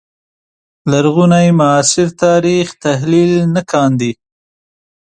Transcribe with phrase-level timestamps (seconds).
[0.91, 4.11] لرغوني معاصر تاریخ تحلیل نه کاندي